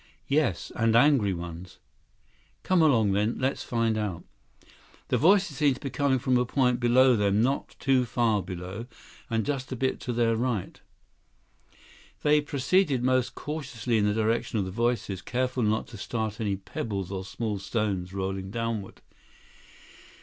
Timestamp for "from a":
6.17-6.43